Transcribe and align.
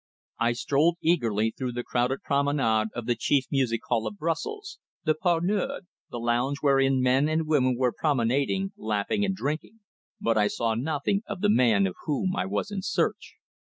I 0.39 0.53
strolled 0.53 0.97
eagerly 1.01 1.53
through 1.55 1.73
the 1.73 1.83
crowded 1.83 2.23
promenade 2.23 2.87
of 2.95 3.05
the 3.05 3.13
chief 3.13 3.45
music 3.51 3.81
hall 3.87 4.07
of 4.07 4.17
Brussels 4.17 4.79
the 5.03 5.13
Pole 5.13 5.41
Nord, 5.43 5.85
the 6.09 6.17
lounge 6.17 6.57
wherein 6.61 7.03
men 7.03 7.29
and 7.29 7.45
women 7.45 7.77
were 7.77 7.93
promenading, 7.93 8.71
laughing, 8.75 9.23
and 9.23 9.35
drinking, 9.35 9.81
but 10.19 10.39
I 10.39 10.47
saw 10.47 10.73
nothing 10.73 11.21
of 11.27 11.41
the 11.41 11.51
man 11.51 11.85
of 11.85 11.93
whom 12.05 12.35
I 12.35 12.47
was 12.47 12.71
in 12.71 12.81
search. 12.81 13.35